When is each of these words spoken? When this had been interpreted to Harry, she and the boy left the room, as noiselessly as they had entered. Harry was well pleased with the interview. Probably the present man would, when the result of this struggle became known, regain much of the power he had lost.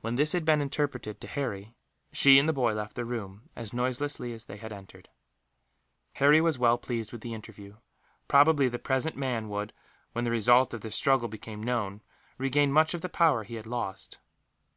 When 0.00 0.14
this 0.14 0.30
had 0.30 0.44
been 0.44 0.60
interpreted 0.60 1.20
to 1.20 1.26
Harry, 1.26 1.74
she 2.12 2.38
and 2.38 2.48
the 2.48 2.52
boy 2.52 2.72
left 2.72 2.94
the 2.94 3.04
room, 3.04 3.50
as 3.56 3.72
noiselessly 3.74 4.32
as 4.32 4.44
they 4.44 4.58
had 4.58 4.72
entered. 4.72 5.08
Harry 6.12 6.40
was 6.40 6.56
well 6.56 6.78
pleased 6.78 7.10
with 7.10 7.20
the 7.22 7.34
interview. 7.34 7.78
Probably 8.28 8.68
the 8.68 8.78
present 8.78 9.16
man 9.16 9.48
would, 9.48 9.72
when 10.12 10.22
the 10.22 10.30
result 10.30 10.72
of 10.72 10.82
this 10.82 10.94
struggle 10.94 11.26
became 11.26 11.60
known, 11.64 12.00
regain 12.38 12.70
much 12.70 12.94
of 12.94 13.00
the 13.00 13.08
power 13.08 13.42
he 13.42 13.56
had 13.56 13.66
lost. 13.66 14.20